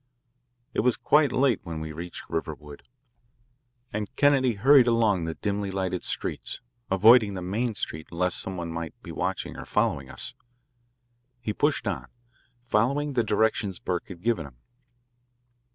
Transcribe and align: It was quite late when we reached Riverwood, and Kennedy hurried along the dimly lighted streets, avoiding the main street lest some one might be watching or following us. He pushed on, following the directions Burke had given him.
It 0.73 0.79
was 0.79 0.97
quite 0.97 1.31
late 1.31 1.59
when 1.63 1.79
we 1.79 1.91
reached 1.91 2.27
Riverwood, 2.27 2.81
and 3.93 4.09
Kennedy 4.15 4.53
hurried 4.53 4.87
along 4.87 5.25
the 5.25 5.35
dimly 5.35 5.69
lighted 5.69 6.03
streets, 6.03 6.59
avoiding 6.89 7.35
the 7.35 7.41
main 7.43 7.75
street 7.75 8.11
lest 8.11 8.39
some 8.39 8.57
one 8.57 8.71
might 8.71 8.99
be 9.03 9.11
watching 9.11 9.55
or 9.57 9.65
following 9.67 10.09
us. 10.09 10.33
He 11.39 11.53
pushed 11.53 11.85
on, 11.85 12.07
following 12.65 13.13
the 13.13 13.23
directions 13.23 13.77
Burke 13.77 14.07
had 14.07 14.23
given 14.23 14.47
him. 14.47 14.57